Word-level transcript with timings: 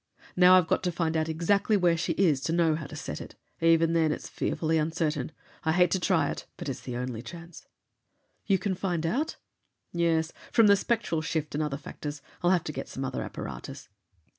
"Now, 0.35 0.57
I've 0.57 0.65
got 0.65 0.81
to 0.85 0.91
find 0.91 1.15
out 1.15 1.29
exactly 1.29 1.77
where 1.77 1.95
she 1.95 2.13
is, 2.13 2.41
to 2.45 2.51
know 2.51 2.73
how 2.73 2.87
to 2.87 2.95
set 2.95 3.21
it. 3.21 3.35
Even 3.61 3.93
then 3.93 4.11
it's 4.11 4.27
fearfully 4.27 4.79
uncertain. 4.79 5.31
I 5.63 5.73
hate 5.73 5.91
to 5.91 5.99
try 5.99 6.31
it, 6.31 6.47
but 6.57 6.67
it's 6.67 6.81
the 6.81 6.97
only 6.97 7.21
chance. 7.21 7.67
"You 8.47 8.57
can 8.57 8.73
find 8.73 9.05
out?" 9.05 9.35
"Yes. 9.93 10.31
From 10.51 10.65
the 10.65 10.75
spectral 10.75 11.21
shift 11.21 11.53
and 11.53 11.63
other 11.63 11.77
factors. 11.77 12.23
I'll 12.41 12.49
have 12.49 12.63
to 12.63 12.71
get 12.73 12.89
some 12.89 13.05
other 13.05 13.21
apparatus." 13.21 13.89